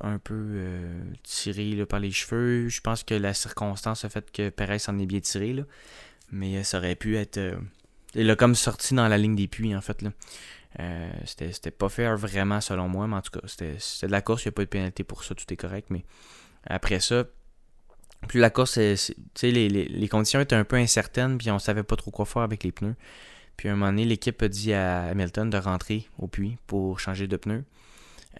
[0.00, 2.68] un peu euh, tiré là, par les cheveux.
[2.68, 5.52] Je pense que la circonstance a fait que Perez s'en est bien tiré.
[5.52, 5.62] Là.
[6.30, 7.38] Mais euh, ça aurait pu être.
[7.38, 7.56] euh,
[8.14, 10.02] il a comme sorti dans la ligne des puits, en fait.
[10.02, 10.10] Là.
[10.80, 13.06] Euh, c'était, pas fair vraiment, selon moi.
[13.08, 14.44] Mais en tout cas, c'était, c'était de la course.
[14.44, 15.34] Il n'y a pas eu de pénalité pour ça.
[15.34, 15.88] Tout est correct.
[15.90, 16.04] Mais
[16.64, 17.24] après ça,
[18.28, 21.38] plus la course, c'est- c'est- tu sais, les, les, les conditions étaient un peu incertaines.
[21.38, 22.94] Puis on savait pas trop quoi faire avec les pneus.
[23.58, 27.00] Puis à un moment donné, l'équipe a dit à Hamilton de rentrer au puits pour
[27.00, 27.64] changer de pneus.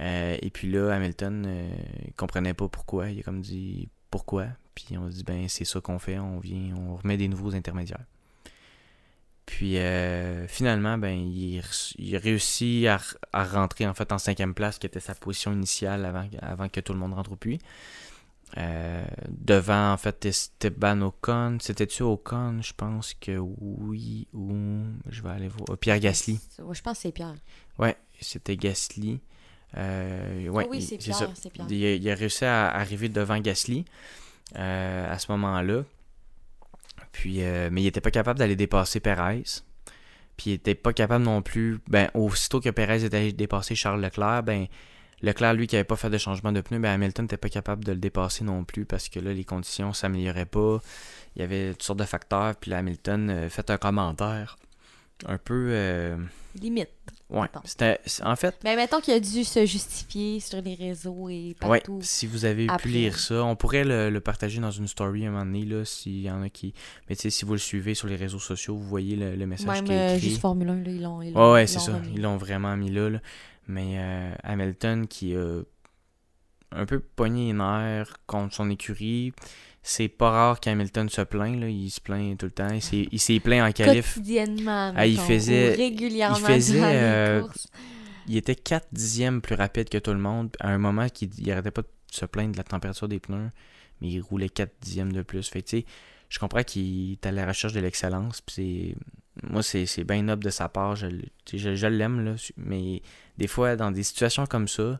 [0.00, 1.68] Euh, et puis là, Hamilton euh,
[2.16, 3.10] comprenait pas pourquoi.
[3.10, 4.46] Il a comme dit pourquoi?
[4.76, 8.04] Puis on dit ben c'est ça qu'on fait, on vient, on remet des nouveaux intermédiaires.
[9.44, 13.00] Puis euh, finalement, ben il, re- il a réussi à,
[13.32, 16.04] à rentrer en fait en cinquième place, qui était sa position initiale
[16.42, 17.58] avant que tout le monde rentre au puits.
[18.56, 22.60] Euh, devant en fait Esteban Ocon, c'était-tu Ocon?
[22.62, 24.26] Je pense que oui.
[24.32, 25.76] Ou je vais aller voir.
[25.78, 26.40] Pierre Gasly.
[26.60, 27.34] Ouais, je pense que c'est Pierre.
[27.78, 29.20] Ouais, c'était Gasly.
[29.76, 31.30] Euh, ouais, Ah oui, il- c'est Pierre.
[31.68, 33.84] Il, a, il a réussi à arriver devant Gasly
[34.56, 35.82] euh, à ce moment-là.
[37.12, 39.42] Puis, euh, mais il n'était pas capable d'aller dépasser Perez.
[40.38, 41.80] Puis il était pas capable non plus.
[41.88, 44.66] Ben, aussitôt que Perez était allé dépasser Charles Leclerc, ben,
[45.22, 47.84] Leclerc, lui, qui avait pas fait de changement de pneus, ben Hamilton n'était pas capable
[47.84, 50.78] de le dépasser non plus parce que là, les conditions s'amélioraient pas.
[51.36, 52.54] Il y avait toutes sortes de facteurs.
[52.56, 54.56] Puis là, Hamilton euh, fait un commentaire
[55.26, 55.68] un peu.
[55.70, 56.16] euh,
[56.60, 56.88] Limite.
[57.30, 57.46] ouais.
[57.64, 58.00] C'était.
[58.24, 61.98] En fait, Mais mettons qu'il a dû se justifier sur les réseaux et ouais, partout.
[62.02, 62.82] si vous avez après.
[62.84, 65.84] pu lire ça, on pourrait le, le partager dans une story un moment donné, là,
[65.84, 66.74] s'il y en a qui.
[67.08, 69.46] Mais tu sais, si vous le suivez sur les réseaux sociaux, vous voyez le, le
[69.46, 70.28] message Même qui est euh, écrit.
[70.30, 71.22] juste Formule 1, là, ils l'ont.
[71.22, 71.92] ils Ouais, ouais, c'est l'ont ça.
[71.94, 72.12] remis.
[72.14, 73.10] Ils l'ont vraiment mis là.
[73.10, 73.18] là.
[73.68, 75.60] Mais euh, Hamilton qui a
[76.72, 79.32] un peu pogné les nerfs contre son écurie.
[79.82, 81.58] C'est pas rare qu'Hamilton se plaint.
[81.60, 81.68] Là.
[81.68, 82.68] Il se plaint tout le temps.
[82.70, 84.14] Il s'est, il plaint en qualif.
[84.14, 84.92] Quotidiennement.
[84.94, 86.36] Ah, il faisait- régulièrement.
[86.36, 87.42] il faisait, les euh.
[88.26, 90.54] Il était 4 dixièmes plus rapide que tout le monde.
[90.60, 93.50] À un moment, il arrêtait pas de se plaindre de la température des pneus.
[94.00, 95.48] Mais il roulait 4 dixièmes de plus.
[95.48, 95.86] Fait que, tu sais,
[96.28, 98.42] je comprends qu'il est à la recherche de l'excellence.
[98.42, 98.96] Puis c'est,
[99.42, 100.96] moi, c'est, c'est bien noble de sa part.
[100.96, 101.06] Je,
[101.52, 102.34] je, je l'aime, là.
[102.56, 103.02] Mais
[103.38, 104.98] des fois, dans des situations comme ça,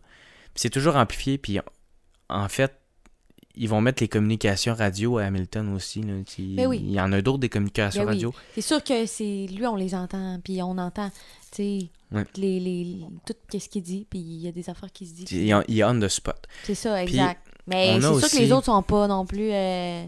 [0.55, 1.38] c'est toujours amplifié.
[1.38, 1.59] Puis
[2.29, 2.74] en fait,
[3.55, 6.03] ils vont mettre les communications radio à Hamilton aussi.
[6.03, 6.14] Là.
[6.57, 6.81] Ben oui.
[6.83, 8.14] Il y en a d'autres des communications Ben oui.
[8.14, 8.35] radio.
[8.55, 11.79] C'est sûr que c'est lui, on les entend, puis on entend, tu sais,
[12.11, 12.24] Ouais.
[12.37, 15.31] les, les, tout ce qu'il dit, puis il y a des affaires qui se disent.
[15.31, 16.38] Il est, on the spot.
[16.64, 17.46] C'est ça, Puis, exact.
[17.66, 20.07] Mais c'est sûr que les autres sont pas non plus, euh.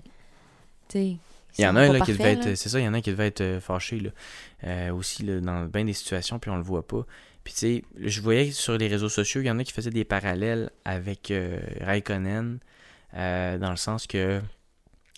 [1.58, 2.54] Il y en a un qui devait être.
[2.54, 4.10] C'est ça, il y en a un qui devait être euh, fâché là.
[4.64, 7.04] Euh, aussi là, dans bien des situations, puis on le voit pas.
[7.44, 9.90] Puis tu sais, je voyais sur les réseaux sociaux, il y en a qui faisaient
[9.90, 12.58] des parallèles avec euh, Raikkonen,
[13.14, 14.40] euh, dans le sens que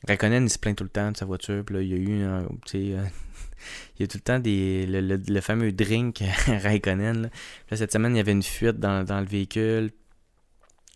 [0.06, 1.96] Raikkonen il se plaint tout le temps de sa voiture, puis là il y a
[1.96, 2.78] eu un, tu sais,
[3.98, 7.22] il y a tout le temps des le, le- le fameux drink Raikkonen.
[7.22, 7.76] Là.
[7.76, 9.90] Cette semaine, il y avait une fuite dans, dans le véhicule.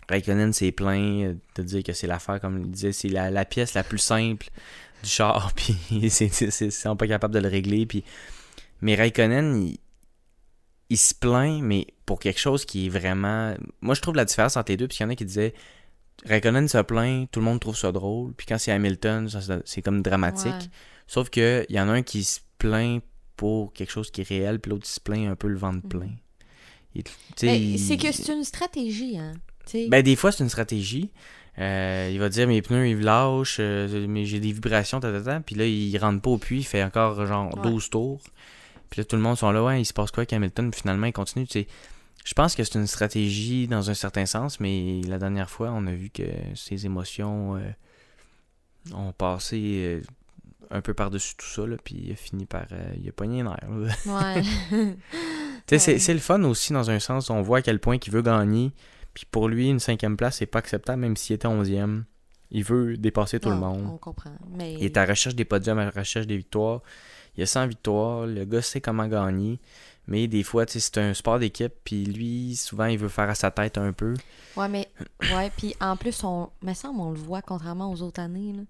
[0.08, 3.74] Raikkonen s'est plaint de dire que c'est l'affaire, comme il disait, c'est la, la pièce
[3.74, 4.46] la plus simple
[5.02, 6.10] du char, puis ils
[6.72, 7.86] sont pas capables de le régler.
[7.86, 8.04] Puis...
[8.80, 9.78] Mais Raikkonen, il,
[10.90, 13.54] il se plaint, mais pour quelque chose qui est vraiment.
[13.80, 15.54] Moi, je trouve la différence entre les deux, puis il y en a qui disaient
[16.26, 19.28] Raikkonen se plaint, tout le monde trouve ça drôle, puis quand c'est Hamilton,
[19.64, 20.46] c'est comme dramatique.
[20.52, 20.70] Ouais.
[21.06, 23.02] Sauf que il y en a un qui se plaint
[23.36, 26.10] pour quelque chose qui est réel, puis l'autre se plaint un peu le ventre plein.
[26.94, 27.04] Il-
[27.42, 29.34] Mais il- c'est que c'est une stratégie, hein.
[29.88, 31.10] ben, des fois, c'est une stratégie.
[31.58, 35.20] Euh, il va dire mes pneus ils lâchent, euh, mais j'ai des vibrations, ta, ta,
[35.22, 35.40] ta.
[35.40, 37.62] Puis là, il rentre pas au puits, il fait encore genre Ouais.
[37.62, 38.20] 12 tours.
[38.90, 40.80] Puis là, tout le monde sont là, ouais, il se passe quoi avec Hamilton, puis
[40.82, 41.46] finalement, il continue.
[41.46, 41.66] Tu sais,
[42.24, 45.86] je pense que c'est une stratégie dans un certain sens, mais la dernière fois, on
[45.86, 47.60] a vu que ses émotions euh,
[48.94, 50.02] ont passé
[50.70, 52.66] un peu par-dessus tout ça, là, puis il a fini par.
[53.02, 54.04] il a pogné les nerfs.
[54.06, 54.42] Ouais.
[55.68, 55.98] C'est- Ouais.
[55.98, 57.28] c'est le fun aussi dans un sens.
[57.30, 58.70] On voit à quel point il veut gagner.
[59.16, 62.04] Puis pour lui, une cinquième place, c'est pas acceptable, même s'il était onzième.
[62.50, 63.88] Il veut dépasser tout le monde.
[63.94, 64.32] On comprend.
[64.50, 64.74] Mais...
[64.74, 66.82] Il est à la recherche des podiums, à la recherche des victoires.
[67.34, 68.26] Il a 100 victoires.
[68.26, 69.58] Le gars sait comment gagner.
[70.06, 71.72] Mais des fois, c'est un sport d'équipe.
[71.82, 74.12] Puis lui, souvent, il veut faire à sa tête un peu.
[74.54, 74.86] Ouais, mais.
[75.34, 76.50] Ouais, puis en plus, on.
[76.60, 78.62] me semble, on le voit, contrairement aux autres années, là,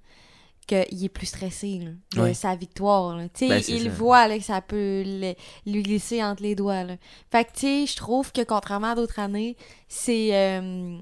[0.66, 2.34] qu'il est plus stressé, là, de Ouais.
[2.34, 3.26] sa victoire, là.
[3.40, 3.88] Ben, il ça.
[3.90, 5.34] voit, là, que ça peut le-
[5.70, 6.96] lui glisser entre les doigts, là.
[7.30, 9.56] Fait que, je trouve que contrairement à d'autres années,
[9.88, 10.34] c'est.
[10.36, 10.98] euh,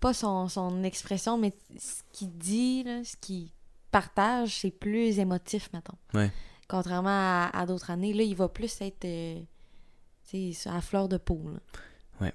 [0.00, 3.48] pas son, son expression, mais ce qu'il dit, là, ce qu'il
[3.90, 5.98] partage, c'est plus émotif, mettons.
[6.14, 6.30] Ouais.
[6.68, 9.04] Contrairement à, à d'autres années, là, il va plus être.
[9.04, 9.40] euh,
[10.66, 12.30] à fleur de peau, là.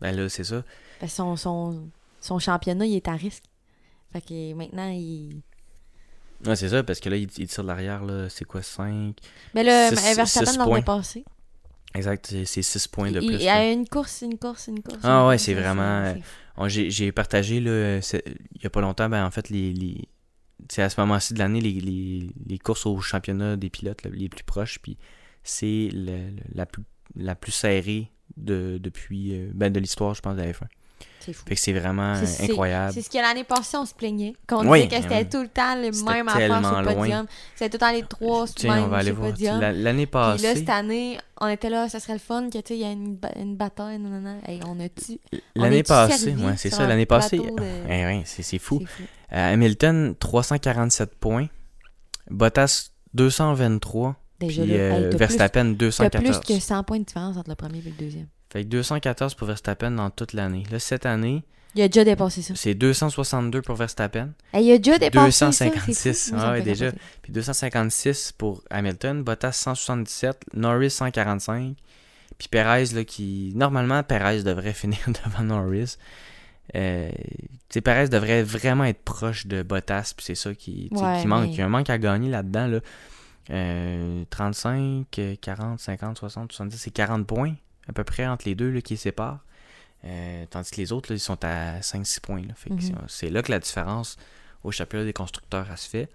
[0.00, 0.62] Ben là, c'est ça.
[1.00, 1.88] Que son, son,
[2.20, 3.44] son championnat, il est à risque.
[4.12, 5.40] Fait que maintenant, il.
[6.44, 8.28] Ouais, c'est ça, parce que là, il, il tire de l'arrière, là.
[8.28, 9.16] C'est quoi, 5
[9.54, 10.78] Mais là, Six- Verstappen l'a points.
[10.80, 11.24] dépassé.
[11.94, 13.36] Exact, c'est- c'est 6 points de il, plus.
[13.36, 13.54] il là.
[13.56, 14.98] a une course, une course, une course.
[15.02, 16.14] Ah une ouais, c'est vraiment.
[16.58, 20.08] On- J'ai partagé là, il y a pas longtemps, ben, en fait, les, les-
[20.70, 24.10] c'est à ce moment-ci de l'année, les, les, les courses au championnat des pilotes là,
[24.12, 24.96] les plus proches, puis
[25.42, 26.82] c'est le- le- la, plus,
[27.14, 30.66] la plus serrée de, depuis euh, ben, de l'histoire, je pense, de la F1.
[31.26, 31.44] C'est fou.
[31.46, 32.92] Fait que c'est vraiment C'est- c'est- incroyable.
[32.94, 34.32] C'est ce que l'année passée, on se plaignait.
[34.48, 35.28] Qu'on Oui, disait que c'était oui.
[35.28, 36.94] tout le temps le C'était même affaire sur le loin.
[36.94, 37.26] podium.
[37.54, 39.60] C'était tout le temps les trois Tiens, mêmes on va aller sur le podium.
[39.60, 42.58] La- L'année Puis là, passée, cette année, on était là, ça serait le fun que,
[42.58, 44.36] tu sais, il y a une, une bataille, nanana.
[44.46, 45.18] Hey, on a-tu...
[45.56, 47.52] on l'année passée, servi ouais, c'est ça, l'année passée, de-
[47.88, 48.80] eh ouais, c'est c'est fou.
[48.86, 49.02] Fou.
[49.32, 51.48] Euh, Hamilton, 347 points.
[52.30, 54.16] Bottas, 223.
[54.38, 56.40] Déjà, Puis euh, hey, t'as plus- Verstappen, T'as 214.
[56.40, 58.26] plus que 100 points de différence entre le premier et le deuxième.
[58.56, 60.62] Fait que 214 pour Verstappen dans toute l'année.
[60.70, 61.42] Là, cette année,
[61.74, 62.54] Il a déjà dépassé ça.
[62.56, 65.46] c'est 262 pour Verstappen, il a déjà dépassé ça.
[65.48, 65.94] 256.
[65.94, 66.34] c'est fou.
[66.36, 66.90] Moi, ça Ah ouais, déjà.
[67.20, 71.76] puis 256 pour Hamilton, Bottas 177, Norris 145,
[72.38, 73.52] puis Perez, là, qui...
[73.54, 75.96] Normalement, Perez devrait finir devant Norris.
[76.74, 77.10] Euh,
[77.84, 81.42] Perez devrait vraiment être proche de Bottas, puis c'est ça qui, Ouais, qui manque.
[81.44, 82.78] mais- Il y a un manque à gagner là-dedans, là.
[83.50, 87.54] Euh, 35, euh, 40, 50, 60, 70, c'est 40 points
[87.88, 89.40] à peu près entre les deux là, qui les séparent.
[90.04, 92.42] Euh, tandis que les autres, là, ils sont à 5-6 points.
[92.70, 92.78] Mhm.
[93.08, 94.16] c'est- là que la différence
[94.62, 96.08] au championnat des constructeurs elle se fait.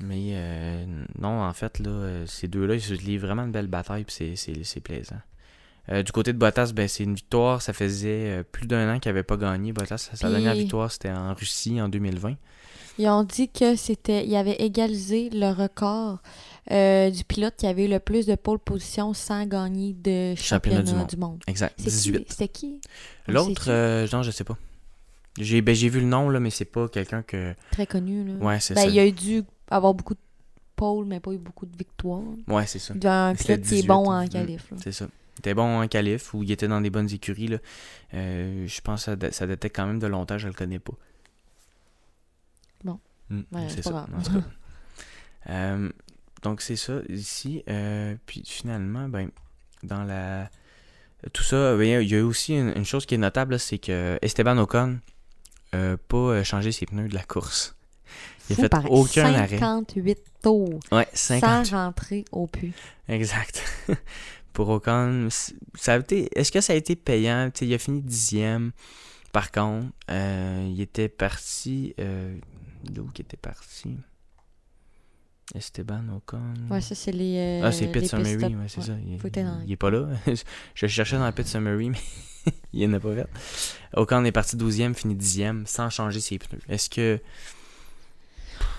[0.00, 0.84] Mais euh,
[1.18, 4.34] non, en fait, là, euh, ces deux-là, ils se livrent vraiment une belle bataille, puis
[4.36, 5.20] c'est- plaisant.
[5.90, 7.60] Euh, du côté de Bottas, ben, c'est une victoire.
[7.62, 9.72] Ça faisait plus d'un an qu'il n'avait pas gagné.
[9.72, 12.34] Bottas, sa Puis- dernière victoire, c'était en Russie en 2020.
[12.98, 14.26] Ils ont dit que c'était.
[14.26, 16.18] Ils avaient égalisé le record
[16.70, 20.80] euh, du pilote qui avait eu le plus de pole position sans gagner de Championnat
[20.80, 21.42] championnat, du du monde.
[21.46, 21.90] Exact, C'est qui?
[21.90, 22.26] 18.
[22.30, 22.80] C'était qui?
[23.26, 24.56] L'autre, euh, non, je sais pas.
[25.38, 27.54] J'ai ben, j'ai vu le nom, là, mais c'est pas quelqu'un que.
[27.72, 28.34] Très connu, là.
[28.34, 28.86] Ouais, c'est Ben, ça.
[28.88, 30.20] il a dû avoir beaucoup de
[30.76, 32.22] pole, mais pas eu beaucoup de victoires.
[32.46, 32.94] Ouais, c'est ça.
[32.94, 34.28] Un pilote qui est 18, bon en mm.
[34.28, 34.72] qualif.
[34.82, 35.06] C'est ça.
[35.36, 37.48] Il était bon en qualif ou il était dans des bonnes écuries.
[37.48, 37.58] Là.
[38.14, 40.94] Euh, je pense que ça, ça datait quand même de longtemps, je le connais pas.
[43.30, 44.06] Ouais, c'est ça.
[45.50, 45.90] Euh,
[46.42, 47.62] donc c'est ça ici.
[47.68, 49.28] Euh, puis finalement, ben,
[49.82, 50.48] dans la.
[51.32, 54.18] Tout ça, ben, il y a aussi une, une chose qui est notable, c'est que
[54.22, 55.00] Esteban Ocon
[55.72, 57.76] n'a pas euh, changé ses pneus de la course.
[58.48, 59.58] Il a fait aucun arrêt.
[59.58, 61.66] 58 tours Ouais, 50.
[61.66, 62.72] sans rentrer au puits.
[63.08, 63.62] Exact.
[64.52, 66.28] Pour Ocon, c- ça a été.
[66.38, 67.50] Est-ce que ça a été payant?
[67.60, 68.72] Il a fini dixième.
[69.32, 71.94] Par contre, euh, il était parti.
[71.98, 72.36] Euh,
[72.90, 73.96] d'où qu'il était parti?
[75.54, 76.54] Esteban Ocon.
[76.70, 77.36] Ouais, ça, c'est les.
[77.62, 78.86] euh, ah, c'est pit Summary, ouais, c'est Ouais.
[78.86, 78.96] ça.
[79.06, 79.28] Il, Faut
[79.66, 80.08] il est pas là.
[80.74, 81.98] Je cherchais dans Pit Summary, mais
[82.72, 83.26] il n'en a pas fait.
[83.94, 86.60] Ocon est parti 12e, fini 10e, sans changer ses pneus.
[86.66, 87.20] Est-ce que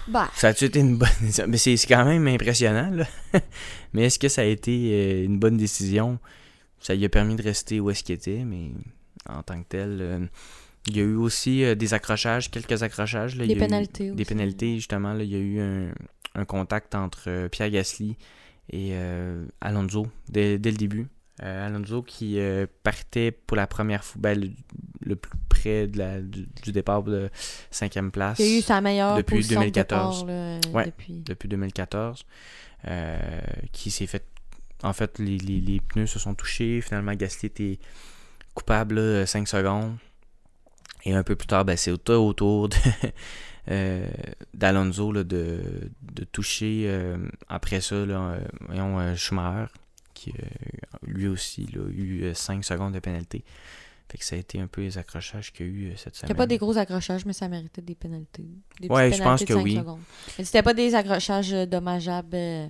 [0.07, 1.45] Bah, ça a-tu été une bonne décision?
[1.47, 3.05] Mais c'est c'est quand même impressionnant, là.
[3.93, 6.17] mais est-ce que ça a été euh, une bonne décision?
[6.79, 8.71] Ça lui a permis de rester où est-ce qu'il était, mais
[9.29, 10.25] en tant que tel, euh,
[10.87, 13.35] il y a eu aussi euh, des accrochages, quelques accrochages.
[13.35, 13.43] Là.
[13.45, 15.13] Il des y a eu pénalités Des pénalités, justement.
[15.13, 15.91] Là, il y a eu un,
[16.35, 18.17] un contact entre euh, Pierre Gasly
[18.71, 21.07] et euh, Alonso dès, dès le début.
[21.43, 22.39] Euh, Alonso qui
[22.83, 24.49] partait pour la première fois, ben, le,
[25.01, 27.29] le plus près de la, du, du départ de
[27.71, 30.19] cinquième place Il a eu sa meilleure depuis position de 2014.
[30.21, 30.85] départ, là, Ouais.
[30.85, 31.13] depuis.
[31.25, 32.25] depuis 2014,
[32.87, 33.19] euh,
[33.73, 34.23] qui s'est fait.
[34.83, 36.79] En fait, les, les- les pneus se sont touchés.
[36.79, 37.79] Finalement, Gasly était
[38.53, 39.97] coupable 5 secondes.
[41.05, 42.75] Et un peu plus tard, ben, c'est au tour autour de,
[43.71, 44.07] euh,
[44.53, 45.61] d'Alonso là, de,
[46.01, 49.71] de toucher euh, après ça, là, euh, voyons, euh, Schumacher,
[50.13, 50.43] qui euh,
[51.05, 53.43] lui aussi là, a eu 5 secondes de pénalité.
[54.09, 56.19] Fait que ça a été un peu les accrochages qu'il y a eu cette Il
[56.19, 56.29] semaine.
[56.29, 58.45] n'y a pas des gros accrochages, mais ça méritait des pénalités.
[58.79, 59.75] Des Ouais, je pense que oui.
[59.75, 59.99] secondes.
[60.37, 62.67] Mais c'était pas des accrochages dommageables euh,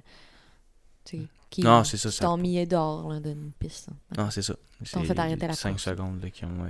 [1.03, 3.87] qui, Non, c'est ça, qui ça- t'ont mis dehors d'une piste.
[4.17, 4.23] là.
[4.23, 4.55] Non, c'est ça.
[4.91, 5.83] t'ont fait arrêter la 5 course.
[5.83, 6.69] secondes là, qu'ils ont, euh,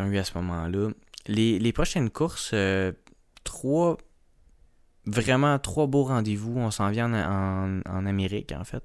[0.00, 0.90] ont eu à ce moment-là.
[1.26, 2.92] Les, les prochaines courses, euh,
[3.44, 3.96] trois,
[5.06, 6.54] vraiment trois beaux rendez-vous.
[6.58, 8.84] On s'en vient en, en- en Amérique, en fait,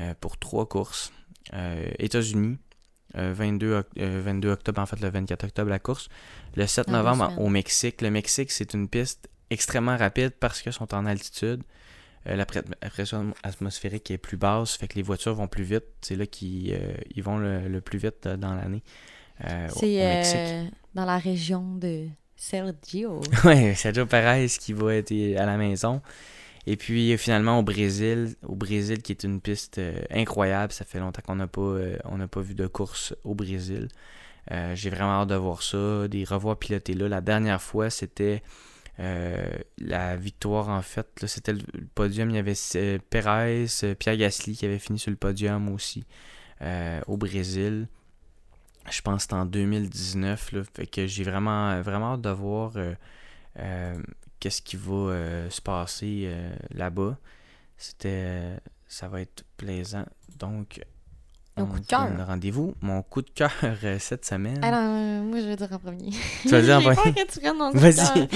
[0.00, 1.12] euh, pour trois courses.
[1.54, 2.58] Euh, États-Unis,
[3.16, 6.08] euh, 22, oc- euh, 22 octobre, en fait, le 24 octobre, la course.
[6.56, 8.00] Le 7 Dans deux novembre, au Mexique.
[8.00, 11.62] Le Mexique, c'est une piste extrêmement rapide parce qu'ils sont en altitude.
[12.24, 15.84] La pre- la pression atmosphérique est plus basse, fait que les voitures vont plus vite.
[16.02, 16.78] C'est là qu'ils
[17.16, 18.84] ils vont le, le plus vite dans l'année.
[19.44, 20.64] Euh, C'est euh,
[20.94, 23.20] dans la région de Sergio.
[23.44, 26.02] Ouais, Sergio Perez qui va être à la maison.
[26.66, 30.72] Et puis finalement au Brésil, au Brésil qui est une piste euh, incroyable.
[30.72, 33.88] Ça fait longtemps qu'on n'a pas, euh, on n'a pas vu de course au Brésil.
[34.50, 37.08] Euh, J'ai vraiment hâte de voir ça, des revoirs pilotés là.
[37.08, 38.42] La dernière fois, c'était
[39.78, 41.08] la victoire en fait.
[41.26, 41.62] C'était le,
[41.94, 42.30] podium.
[42.30, 43.66] Il y avait Perez,
[43.98, 46.04] Pierre Gasly qui avait fini sur le podium aussi
[47.08, 47.88] au Brésil.
[48.90, 50.52] Je pense que en 2019.
[50.52, 52.94] Là, fait que j'ai vraiment, vraiment hâte de voir euh,
[53.58, 53.94] euh,
[54.40, 56.30] qu'est-ce qui va euh, se passer
[56.74, 57.16] là-bas.
[57.76, 58.58] C'était.
[58.86, 60.04] ça va être plaisant.
[60.38, 60.80] Donc.
[61.54, 62.08] On coup de cœur.
[62.26, 62.74] Rendez-vous.
[62.80, 63.52] Mon coup de cœur
[63.98, 64.64] cette semaine.
[64.64, 66.10] Alors, moi, je vais dire en premier.
[66.40, 67.12] Tu vas dire en J'ai premier?
[67.12, 68.28] peur que tu de Vas-y.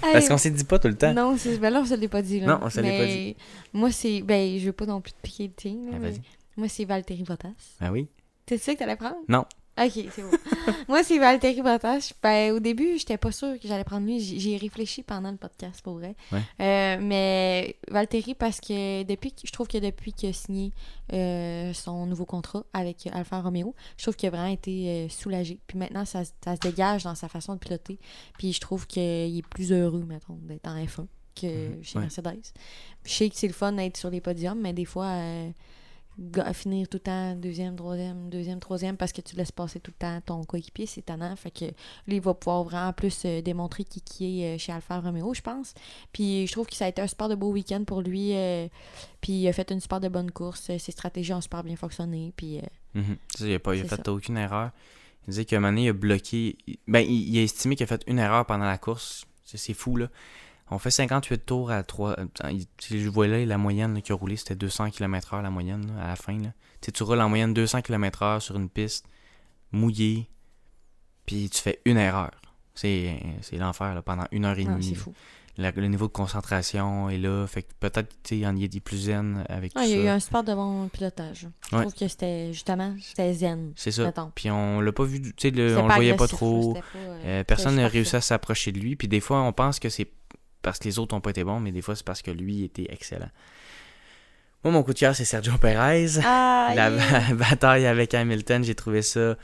[0.12, 1.14] Parce qu'on s'est dit pas tout le temps.
[1.14, 1.36] Non.
[1.60, 2.40] Ben là, on se l'est pas dit.
[2.40, 2.46] Là.
[2.48, 3.36] Non, on se l'est pas Mais
[3.72, 4.22] Moi, c'est.
[4.22, 6.20] Ben, je veux pas non plus te piquer le là, Ah, mais vas-y.
[6.56, 7.76] Moi, c'est Valtteri Bottas.
[7.80, 8.08] Ah oui?
[8.46, 9.16] T'es sûr que t'allais prendre?
[9.28, 9.44] Non.
[9.82, 10.30] Ok, c'est bon.
[10.88, 12.12] moi, c'est Valtteri Bottas.
[12.22, 14.20] Ben, au début, j'étais pas sûre que j'allais prendre lui.
[14.20, 16.14] J'y j'y ai réfléchi pendant le podcast, pour vrai.
[16.32, 16.40] Ouais.
[16.60, 20.72] Euh, mais Valtteri, parce que depuis, que- je trouve que depuis qu'il a signé
[21.12, 25.58] euh, son nouveau contrat avec Alfa Romeo, je trouve qu'il a vraiment été euh, soulagé.
[25.66, 27.98] Puis maintenant, ça, se- ça se dégage dans sa façon de piloter.
[28.38, 31.06] Puis je trouve qu'il est plus heureux, mettons, d'être en F1
[31.40, 32.04] que Mhm, chez ouais.
[32.04, 32.42] Mercedes.
[33.04, 35.06] Je sais que c'est le fun d'être sur les podiums, mais des fois,
[36.52, 39.98] finir tout le temps deuxième, troisième, deuxième, troisième parce que tu laisses passer tout le
[39.98, 41.34] temps ton coéquipier, c'est tannant.
[41.36, 41.64] Fait que
[42.06, 45.32] lui, il va pouvoir vraiment plus euh, démontrer qui, qui est euh, chez Alpha Romeo,
[45.34, 45.74] je pense.
[46.12, 48.34] Puis je trouve que ça a été un super de beau week-end pour lui.
[48.34, 48.68] euh,
[49.20, 50.70] puis il a fait une super de bonne course.
[50.78, 52.32] Ses stratégies ont super bien fonctionné.
[52.36, 52.62] Puis euh,
[53.36, 54.12] sais, il a, pas, il a fait ça.
[54.12, 54.70] aucune erreur.
[55.26, 56.56] Il disait donné, il a bloqué.
[56.88, 59.24] Ben, il, il a estimé qu'il a fait une erreur pendant la course.
[59.44, 60.08] C'est fou, là.
[60.70, 62.16] On fait 58 tours à 3.
[62.88, 66.04] Je vois là, la moyenne là, qui a roulé, c'était 200 km/h la moyenne là,
[66.04, 66.38] à la fin.
[66.38, 66.52] Là.
[66.80, 69.06] Tu tu roules en moyenne 200 km/h sur une piste
[69.72, 70.28] mouillée,
[71.26, 72.30] puis tu fais une erreur.
[72.74, 73.20] C'est
[73.52, 74.84] l'enfer pendant une heure et non, demie.
[74.84, 75.00] c'est là.
[75.00, 75.14] fou.
[75.56, 77.44] La- le niveau de concentration est là.
[77.46, 79.88] Fait que peut-être tu sais, il y en a des plus zen avec Ah, tout
[79.90, 81.48] il y a eu un super de bon pilotage.
[81.70, 81.82] Je Ouais.
[81.82, 83.72] trouve que c'était justement, c'était zen.
[83.76, 84.04] C'est ça.
[84.04, 84.30] mettons.
[84.34, 86.74] Puis on l'a pas vu, tu sais, on le voyait pas trop.
[86.74, 88.96] pas, euh, Euh, personne n'a réussi à s'approcher de lui.
[88.96, 90.08] Puis des fois, on pense que c'est
[90.62, 92.64] parce que les autres n'ont pas été bons, mais des fois, c'est parce que lui
[92.64, 93.30] était excellent.
[94.62, 96.18] Moi, mon coup de cœur, c'est Sergio Perez.
[96.22, 97.34] Ah, La yeah.
[97.34, 99.36] bataille avec Hamilton, j'ai trouvé ça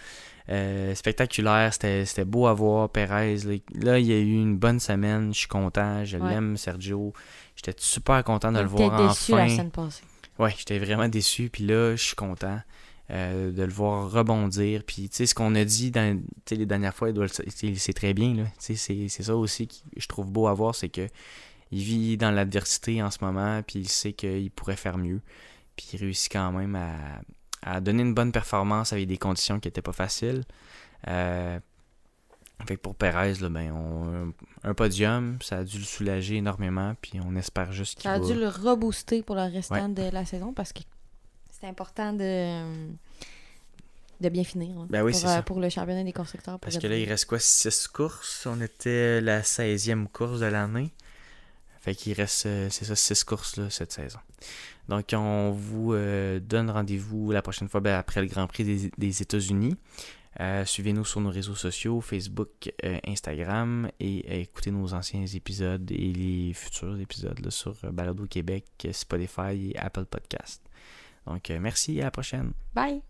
[0.51, 1.73] euh, spectaculaire.
[1.73, 3.37] C'était beau à voir, Perez.
[3.75, 5.33] Là, il y a eu une bonne semaine.
[5.33, 6.05] Je suis content.
[6.05, 6.29] Je Ouais.
[6.31, 7.15] l'aime, Sergio.
[7.57, 10.03] J'étais super content de Il le voir déçu la semaine passée.
[10.39, 11.49] Ouais, j'étais vraiment déçu.
[11.49, 12.61] Puis là, je suis content
[13.11, 14.83] euh, de le voir rebondir.
[14.85, 18.14] Puis, tu sais, ce qu'on a dit dans les dernières fois, il doit c'est très
[18.14, 18.47] bien.
[18.59, 18.77] C'est
[19.09, 21.09] ça aussi que je trouve beau à voir, c'est que
[21.73, 25.21] il vit dans l'adversité en ce moment, puis il sait qu'il pourrait faire mieux.
[25.77, 26.95] Puis il réussit quand même à,
[27.62, 30.45] à donner une bonne performance avec des conditions qui n'étaient pas faciles.
[31.09, 31.59] Euh,
[32.66, 36.95] fait que pour Perez, là, ben, on- un podium, ça a dû le soulager énormément,
[37.03, 38.27] puis on espère juste qu'il Ça a va...
[38.27, 40.81] dû le rebooster pour le restant de la saison parce que
[41.59, 42.62] c'est important de,
[44.21, 46.59] de bien finir là, Ben oui, pour, c'est euh, pour le championnat des constructeurs.
[46.59, 48.47] Parce que là, il reste quoi 6 courses?
[48.47, 50.92] On était la 16e course de l'année.
[51.81, 54.19] Fait qu'il reste, euh, c'est ça, 6 courses là, cette saison.
[54.88, 58.90] Donc, on vous euh, donne rendez-vous la prochaine fois ben, après le Grand Prix des,
[58.97, 59.77] des États-Unis.
[60.40, 65.90] Euh, Suivez-nous sur nos réseaux sociaux, Facebook, euh, Instagram, et euh, écoutez nos anciens épisodes
[65.90, 70.62] et les futurs épisodes là, sur euh, Balado Québec, Spotify et Apple Podcast.
[71.27, 72.53] Donc, merci et à la prochaine.
[72.75, 73.03] Bye!